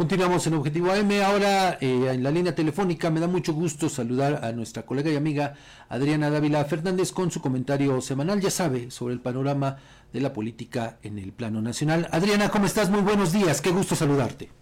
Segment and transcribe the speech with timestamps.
[0.00, 1.10] Continuamos en Objetivo AM.
[1.22, 5.16] Ahora eh, en la línea telefónica me da mucho gusto saludar a nuestra colega y
[5.16, 5.56] amiga
[5.90, 9.76] Adriana Dávila Fernández con su comentario semanal, ya sabe, sobre el panorama
[10.10, 12.08] de la política en el plano nacional.
[12.12, 12.88] Adriana, ¿cómo estás?
[12.88, 14.59] Muy buenos días, qué gusto saludarte.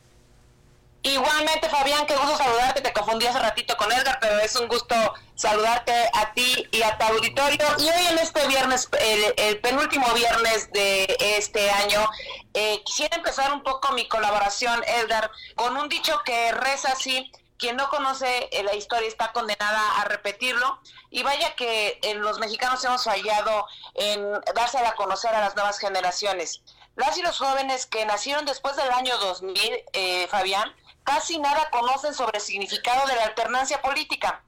[1.09, 2.83] Igualmente, Fabián, qué gusto saludarte.
[2.83, 4.95] Te confundí hace ratito con Edgar, pero es un gusto
[5.35, 7.67] saludarte a ti y a tu auditorio.
[7.79, 8.89] Y hoy en este viernes,
[9.37, 12.07] el, penúltimo viernes de este año,
[12.53, 17.33] eh, quisiera empezar un poco mi colaboración, Edgar, con un dicho que reza así.
[17.57, 20.79] Quien no conoce eh, la historia está condenada a repetirlo.
[21.11, 25.79] Y vaya que eh, los mexicanos hemos fallado en darse a conocer a las nuevas
[25.79, 26.61] generaciones.
[26.97, 29.85] Las y los jóvenes que nacieron después del año 2000,
[30.29, 30.75] Fabián,
[31.09, 34.43] casi nada conocen sobre el significado de la alternancia política.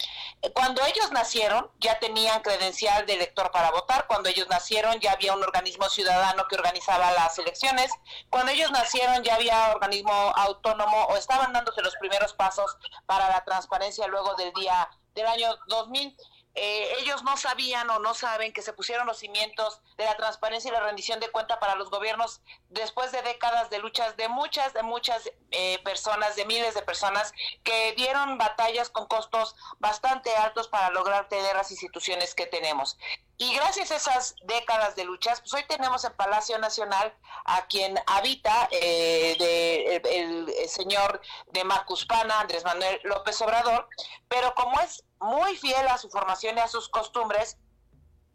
[0.53, 5.33] Cuando ellos nacieron ya tenían credencial de elector para votar, cuando ellos nacieron ya había
[5.33, 7.91] un organismo ciudadano que organizaba las elecciones,
[8.29, 13.43] cuando ellos nacieron ya había organismo autónomo o estaban dándose los primeros pasos para la
[13.43, 16.15] transparencia luego del día del año 2000.
[16.55, 20.69] Eh, ellos no sabían o no saben que se pusieron los cimientos de la transparencia
[20.69, 24.75] y la rendición de cuenta para los gobiernos después de décadas de luchas de muchas,
[24.75, 30.67] de muchas eh, personas, de miles de personas que dieron batallas con costos bastante altos
[30.67, 32.99] para lograr tener las instituciones que tenemos.
[33.43, 37.11] Y gracias a esas décadas de luchas, pues hoy tenemos en Palacio Nacional
[37.47, 43.89] a quien habita eh, el, señor de Macuspana, Andrés Manuel López Obrador,
[44.29, 47.57] pero como es muy fiel a su formación y a sus costumbres,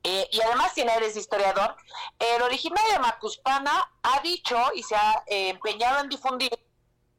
[0.02, 1.76] eh, y además tiene eres historiador,
[2.18, 6.66] el originario de Macuspana ha dicho y se ha eh, empeñado en difundir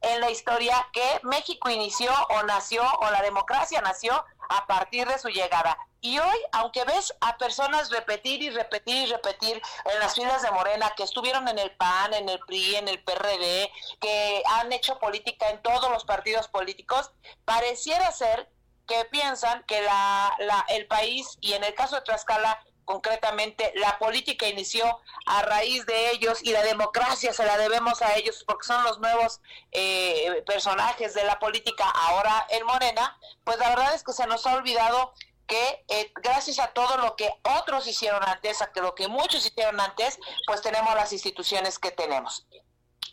[0.01, 5.19] en la historia que México inició o nació o la democracia nació a partir de
[5.19, 5.77] su llegada.
[6.01, 10.51] Y hoy, aunque ves a personas repetir y repetir y repetir en las filas de
[10.51, 14.99] Morena que estuvieron en el PAN, en el PRI, en el PRD, que han hecho
[14.99, 17.11] política en todos los partidos políticos,
[17.45, 18.49] pareciera ser
[18.87, 23.99] que piensan que la, la, el país, y en el caso de Tlaxcala, concretamente la
[23.99, 28.65] política inició a raíz de ellos y la democracia se la debemos a ellos porque
[28.65, 29.41] son los nuevos
[29.73, 34.47] eh, personajes de la política ahora en Morena, pues la verdad es que se nos
[34.47, 35.13] ha olvidado
[35.47, 39.45] que eh, gracias a todo lo que otros hicieron antes, a que lo que muchos
[39.45, 42.47] hicieron antes, pues tenemos las instituciones que tenemos.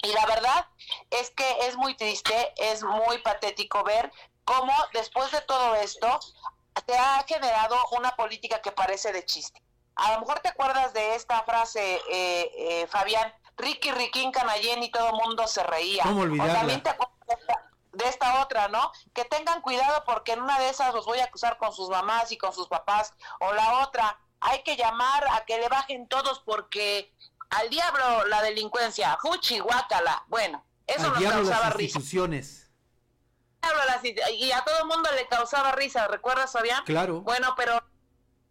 [0.04, 0.68] Y la verdad
[1.10, 4.12] es que es muy triste, es muy patético ver
[4.44, 6.20] cómo después de todo esto
[6.86, 9.63] se ha generado una política que parece de chiste.
[9.97, 14.91] A lo mejor te acuerdas de esta frase, eh, eh, Fabián, Ricky Riquín Canallén y
[14.91, 16.03] todo el mundo se reía.
[16.03, 16.53] ¿Cómo olvidarla?
[16.53, 17.15] O también te acuerdas
[17.93, 18.91] de esta, otra, ¿no?
[19.12, 22.33] Que tengan cuidado porque en una de esas los voy a acusar con sus mamás
[22.33, 23.15] y con sus papás.
[23.38, 27.12] O la otra, hay que llamar a que le bajen todos porque
[27.50, 30.25] al diablo la delincuencia, fuchi, guácala.
[30.27, 32.00] Bueno, eso nos causaba risa.
[34.33, 36.84] Y a todo el mundo le causaba risa, ¿recuerdas, Fabián?
[36.84, 37.21] Claro.
[37.21, 37.81] Bueno, pero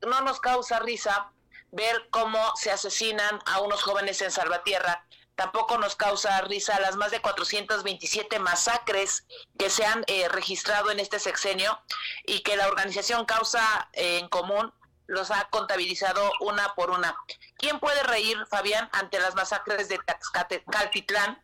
[0.02, 1.33] no nos causa risa
[1.74, 5.06] ver cómo se asesinan a unos jóvenes en Salvatierra.
[5.36, 9.26] Tampoco nos causa risa las más de 427 masacres
[9.58, 11.82] que se han eh, registrado en este sexenio
[12.26, 14.72] y que la organización Causa eh, en Común
[15.08, 17.16] los ha contabilizado una por una.
[17.58, 20.00] ¿Quién puede reír, Fabián, ante las masacres de
[20.72, 21.43] Caltitlán?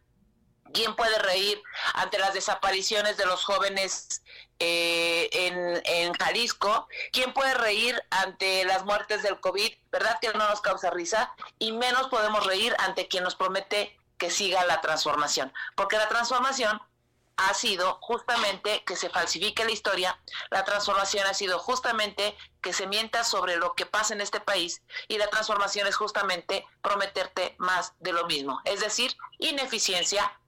[0.74, 1.62] ¿Quién puede reír
[1.94, 4.22] ante las desapariciones de los jóvenes
[4.60, 6.88] eh, en, en, Jalisco?
[7.12, 9.72] ¿Quién puede reír ante las muertes del COVID?
[9.92, 11.34] ¿Verdad que no nos causa risa?
[11.58, 15.52] Y menos podemos reír ante quien nos promete que siga la transformación.
[15.76, 16.80] Porque la transformación
[17.40, 20.20] ha sido justamente que se falsifique la historia,
[20.50, 24.82] la transformación ha sido justamente que se mienta sobre lo que pasa en este país
[25.08, 30.39] y la transformación es justamente prometerte más de lo mismo, es decir, ineficiencia,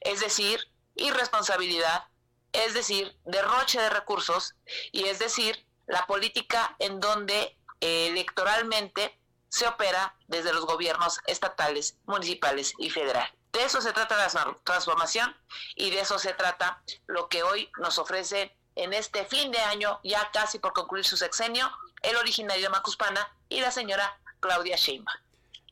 [0.00, 0.60] es decir,
[0.94, 2.04] irresponsabilidad,
[2.52, 4.54] es decir, derroche de recursos
[4.92, 9.18] y es decir, la política en donde electoralmente
[9.48, 13.28] se opera desde los gobiernos estatales, municipales y federal.
[13.52, 15.36] De eso se trata la transformación
[15.74, 19.98] y de eso se trata lo que hoy nos ofrece en este fin de año,
[20.04, 21.70] ya casi por concluir su sexenio,
[22.02, 25.18] el originario de Macuspana y la señora Claudia Sheinbaum.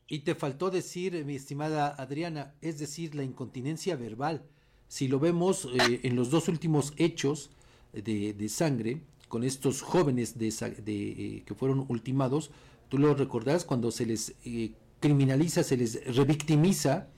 [0.09, 4.43] Y te faltó decir, mi estimada Adriana, es decir, la incontinencia verbal.
[4.89, 7.51] Si lo vemos eh, en los dos últimos hechos
[7.93, 12.51] de, sangre, con estos jóvenes de, eh, que fueron ultimados,
[12.89, 17.09] tú lo recordás cuando se les eh, criminaliza, se les revictimiza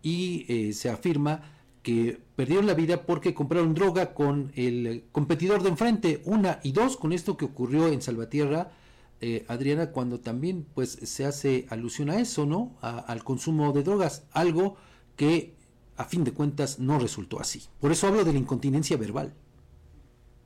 [0.00, 1.42] y se afirma
[1.82, 6.96] que perdieron la vida porque compraron droga con el competidor de enfrente, una y dos,
[6.96, 8.70] con esto que ocurrió en Salvatierra,
[9.20, 12.76] eh, Adriana, cuando también pues se hace alusión a eso, ¿no?
[12.80, 14.76] al consumo de drogas, algo
[15.16, 15.56] que
[15.96, 17.68] a fin de cuentas no resultó así.
[17.80, 19.34] Por eso hablo de la incontinencia verbal.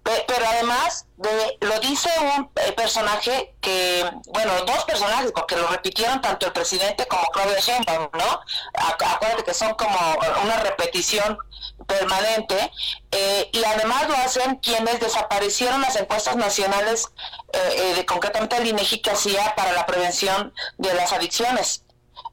[0.03, 6.21] Pero además de, lo dice un eh, personaje que, bueno, dos personajes, porque lo repitieron
[6.21, 8.41] tanto el presidente como Claudia Sheinbaum, ¿no?
[8.75, 9.97] Acuérdate que son como
[10.43, 11.39] una repetición
[11.85, 12.71] permanente,
[13.11, 17.09] eh, y además lo hacen quienes desaparecieron las encuestas nacionales,
[17.53, 21.85] eh, de concretamente el INEGI que hacía para la prevención de las adicciones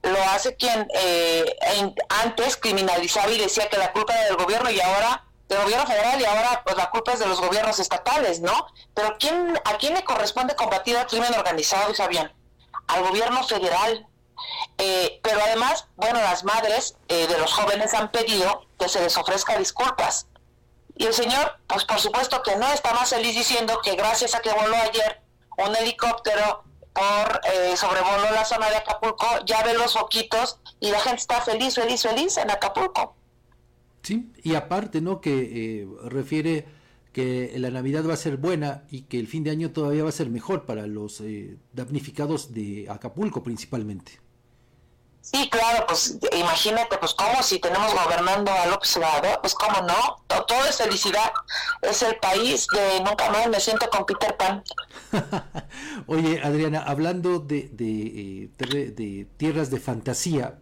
[0.01, 0.87] lo hace quien
[2.23, 6.21] antes criminalizaba y decía que la culpa era del gobierno y ahora del gobierno federal
[6.21, 8.67] y ahora pues la culpa es de los gobiernos estatales, ¿no?
[8.93, 12.31] Pero ¿quién, ¿a quién le corresponde combatir al crimen organizado, Fabián?
[12.87, 14.05] Al gobierno federal.
[14.77, 19.15] Eh, pero además, bueno, las madres eh, de los jóvenes han pedido que se les
[19.17, 20.27] ofrezca disculpas.
[20.95, 24.39] Y el señor, pues por supuesto que no está más feliz diciendo que gracias a
[24.39, 25.21] que voló ayer
[25.57, 30.99] un helicóptero por eh, sobrevoló la zona de Acapulco, ya ve los foquitos y la
[30.99, 33.15] gente está feliz, feliz, feliz en Acapulco.
[34.01, 35.21] Sí, y aparte, ¿no?
[35.21, 36.65] Que eh, refiere
[37.13, 40.09] que la Navidad va a ser buena y que el fin de año todavía va
[40.09, 44.19] a ser mejor para los eh, damnificados de Acapulco principalmente.
[45.21, 50.23] Sí, claro, pues imagínate, pues como si tenemos gobernando a López Obrador, pues cómo no,
[50.27, 51.31] todo, es felicidad,
[51.81, 54.63] es el país de nunca más me siento con Peter Pan.
[56.07, 60.59] Oye, Adriana, hablando de, de, eh, de tierras de fantasía,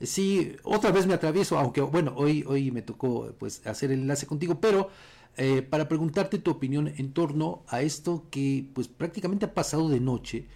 [0.00, 4.26] sí, otra vez me atravieso, aunque bueno, hoy, hoy me tocó pues hacer el enlace
[4.26, 4.90] contigo, pero
[5.36, 10.00] eh, para preguntarte tu opinión en torno a esto que pues prácticamente ha pasado de
[10.00, 10.48] noche,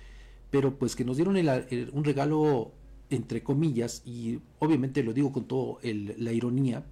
[0.51, 2.73] pero pues que nos dieron un regalo
[3.13, 6.85] entre comillas, y obviamente lo digo con toda la ironía,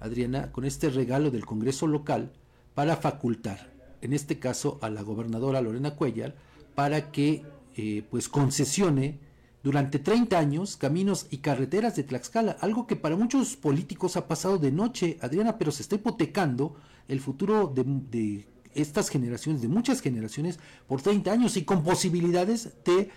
[0.00, 2.32] Adriana, con este regalo del Congreso local
[2.74, 6.34] para facultar, en este caso a la gobernadora Lorena Cuellar,
[6.74, 7.44] para que
[7.76, 9.20] eh, pues concesione
[9.62, 14.58] durante 30 años caminos y carreteras de Tlaxcala, algo que para muchos políticos ha pasado
[14.58, 16.74] de noche, Adriana, pero se está hipotecando
[17.06, 23.10] el futuro de, estas generaciones, de muchas generaciones, por 30 años y con posibilidades de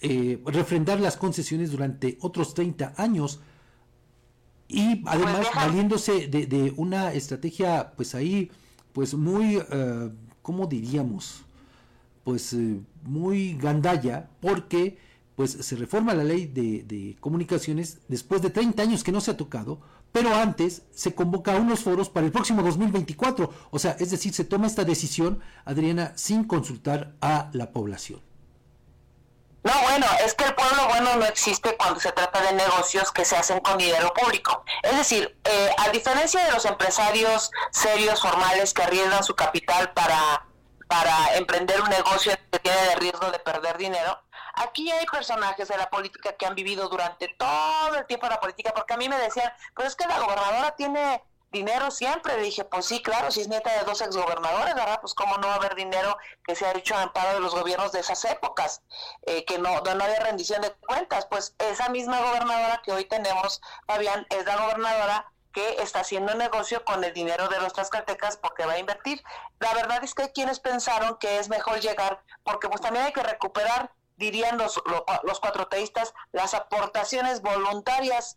[0.00, 3.40] eh, refrendar las concesiones durante otros 30 años
[4.68, 8.50] y además valiéndose de, una estrategia pues ahí
[8.92, 10.10] pues muy uh,
[10.42, 11.42] ¿cómo diríamos?
[12.24, 14.98] pues eh, muy gandalla porque
[15.34, 19.36] pues se reforma la ley de, comunicaciones después de 30 años que no se ha
[19.38, 19.80] tocado,
[20.12, 23.50] pero antes se convoca unos foros para el próximo 2024.
[23.70, 28.20] O sea, es decir, se toma esta decisión, Adriana, sin consultar a la población.
[30.00, 33.26] No, bueno, es que el pueblo bueno no existe cuando se trata de negocios que
[33.26, 34.64] se hacen con dinero público.
[34.82, 40.46] Es decir, eh, a diferencia de los empresarios serios, formales, que arriesgan su capital para,
[40.88, 44.22] para emprender un negocio que tiene de riesgo de perder dinero,
[44.54, 48.40] Aquí hay personajes de la política que han vivido durante todo el tiempo de la
[48.40, 52.36] política, porque a mí me decían, pues es que la gobernadora tiene dinero siempre.
[52.38, 55.00] Dije, pues sí, claro, si es nieta de dos exgobernadores, ¿verdad?
[55.00, 57.54] Pues cómo no va a haber dinero que se ha hecho en amparo de los
[57.54, 58.82] gobiernos de esas épocas,
[59.22, 61.26] eh, que no, no había rendición de cuentas.
[61.26, 66.84] Pues esa misma gobernadora que hoy tenemos, Fabián, es la gobernadora que está haciendo negocio
[66.84, 69.22] con el dinero de los tlaxcaltecas porque va a invertir.
[69.58, 73.22] La verdad es que quienes pensaron que es mejor llegar, porque pues también hay que
[73.22, 74.80] recuperar dirían los,
[75.24, 78.36] los cuatro teístas, las aportaciones voluntarias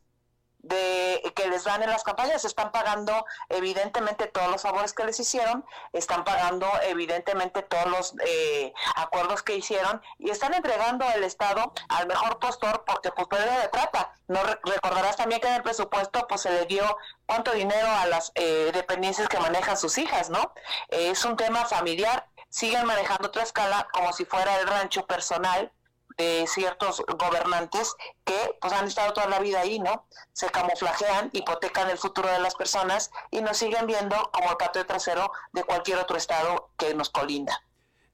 [0.64, 5.20] de que les dan en las campañas están pagando evidentemente todos los favores que les
[5.20, 11.74] hicieron están pagando evidentemente todos los eh, acuerdos que hicieron y están entregando el estado
[11.90, 14.14] al mejor postor porque pues de trata.
[14.28, 18.32] No recordarás también que en el presupuesto pues se le dio cuánto dinero a las
[18.36, 20.54] eh, dependencias que manejan sus hijas no
[20.90, 22.28] es un tema familiar.
[22.50, 25.72] Siguen manejando otra escala como si fuera el rancho personal
[26.18, 30.06] de ciertos gobernantes que pues han estado toda la vida ahí, ¿no?
[30.34, 34.86] Se camuflajean, hipotecan el futuro de las personas y nos siguen viendo como el patio
[34.86, 37.64] trasero de cualquier otro estado que nos colinda.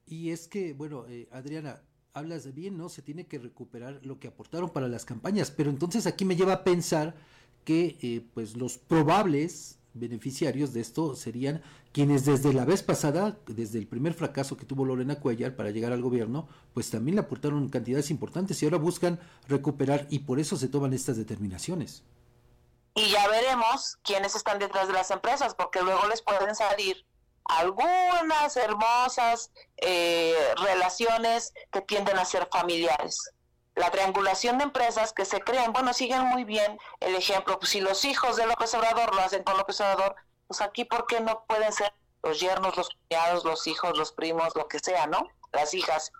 [0.05, 1.81] Y es que, bueno, eh, Adriana,
[2.13, 2.89] hablas bien, ¿no?
[2.89, 6.53] Se tiene que recuperar lo que aportaron para las campañas, pero entonces aquí me lleva
[6.53, 7.15] a pensar
[7.63, 13.79] que eh, pues los probables beneficiarios de esto serían quienes desde la vez pasada, desde
[13.79, 17.69] el primer fracaso que tuvo Lorena Cuellar para llegar al gobierno, pues también le aportaron
[17.69, 22.03] cantidades importantes y ahora buscan recuperar y por eso se toman estas determinaciones.
[22.95, 27.05] Y ya veremos quiénes están detrás de las empresas, porque luego les pueden salir
[27.45, 33.33] algunas hermosas eh, relaciones que tienden a ser familiares
[33.75, 37.81] la triangulación de empresas que se crean, bueno, siguen muy bien el ejemplo, pues si
[37.81, 40.15] los hijos de López Obrador lo hacen con López Obrador,
[40.47, 44.53] pues aquí, ¿por qué no pueden ser los yernos, los cuñados, los hijos, los primos,
[44.55, 45.27] lo que sea, ¿no?
[45.53, 46.11] Las hijas.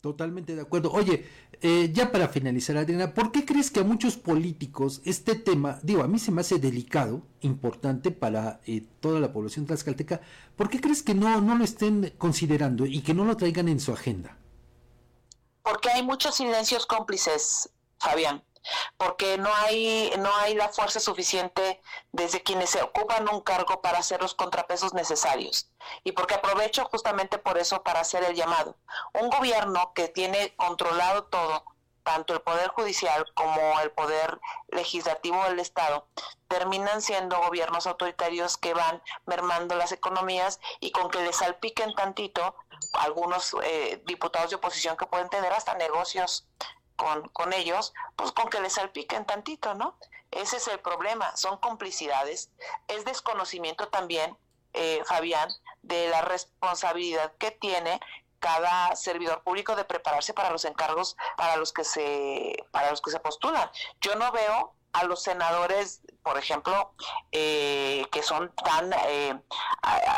[0.00, 0.92] Totalmente de acuerdo.
[0.92, 1.26] Oye,
[1.62, 6.02] Eh, ya para finalizar, Adriana, ¿por qué crees que a muchos políticos este tema, digo,
[6.02, 10.20] a mí se me hace delicado, importante para eh, toda la población tlaxcalteca,
[10.54, 13.80] ¿por qué crees que no, no lo estén considerando y que no lo traigan en
[13.80, 14.36] su agenda?
[15.66, 18.44] Porque hay muchos silencios cómplices, Fabián
[18.96, 21.80] porque no hay, no hay la fuerza suficiente
[22.12, 25.70] desde quienes se ocupan un cargo para hacer los contrapesos necesarios.
[26.04, 28.76] Y porque aprovecho justamente por eso para hacer el llamado.
[29.14, 31.64] Un gobierno que tiene controlado todo,
[32.02, 36.08] tanto el Poder Judicial como el Poder Legislativo del Estado,
[36.48, 42.54] terminan siendo gobiernos autoritarios que van mermando las economías y con que les salpiquen tantito
[42.98, 46.46] algunos eh, diputados de oposición que pueden tener hasta negocios
[46.96, 49.98] con, con ellos, pues con que les salpiquen tantito, ¿no?
[50.30, 52.50] Ese es el problema, son complicidades,
[52.88, 54.36] es desconocimiento también,
[54.72, 55.48] eh, Fabián,
[55.82, 58.00] de la responsabilidad que tiene
[58.38, 63.10] cada servidor público de prepararse para los encargos para los que se para los que
[63.10, 63.70] se postulan.
[64.00, 66.94] Yo no veo a los senadores, por ejemplo,
[67.30, 69.38] eh, que son tan, eh,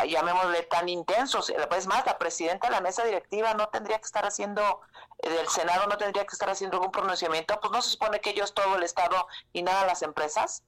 [0.06, 1.50] llamémosle, tan intensos.
[1.50, 4.80] Es más, la presidenta de la mesa directiva no tendría que estar haciendo,
[5.18, 8.30] eh, del Senado no tendría que estar haciendo algún pronunciamiento, pues no se supone que
[8.30, 10.62] ellos todo el Estado y nada las empresas.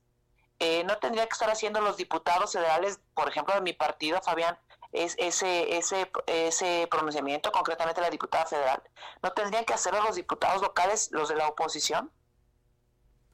[0.59, 4.59] Eh, no tendría que estar haciendo los diputados federales, por ejemplo, de mi partido, Fabián,
[4.93, 8.83] es ese, ese, ese pronunciamiento, concretamente la diputada federal.
[9.23, 12.11] ¿No tendrían que hacerlo los diputados locales, los de la oposición?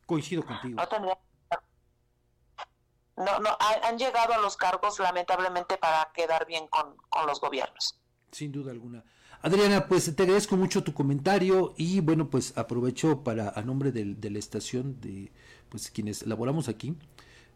[0.07, 0.81] Coincido contigo.
[3.17, 6.97] No, no, han, llegado a los cargos lamentablemente para quedar bien con,
[7.27, 7.99] los gobiernos.
[8.31, 9.05] Sin duda alguna.
[9.41, 14.31] Adriana, pues te agradezco mucho tu comentario y bueno, pues aprovecho para, a nombre de
[14.31, 15.33] la estación, de
[15.69, 16.95] pues quienes laboramos aquí,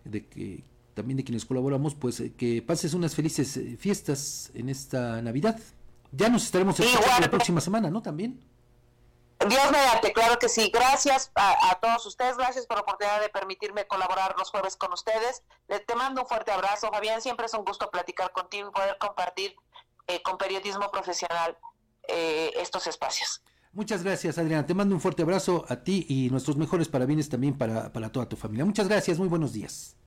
[0.05, 0.65] de que
[0.95, 5.59] también de quienes colaboramos, pues eh, que pases unas felices eh, fiestas en esta Navidad.
[6.13, 8.03] Ya nos estaremos escuchando la próxima semana, ¿no?
[8.03, 8.41] También.
[9.49, 10.71] Dios mediante, claro que sí.
[10.73, 15.43] Gracias a, todos ustedes, gracias por la oportunidad de permitirme colaborar los jueves con ustedes.
[15.67, 17.23] te mando un fuerte abrazo, Fabián.
[17.23, 19.57] Siempre es un gusto platicar contigo y poder compartir
[20.07, 21.57] eh, con periodismo profesional
[22.09, 23.43] eh, estos espacios.
[23.73, 24.67] Muchas gracias, Adriana.
[24.67, 28.29] Te mando un fuerte abrazo a ti y nuestros mejores parabienes también para, para toda
[28.29, 28.65] tu familia.
[28.65, 29.97] Muchas gracias, muy buenos días.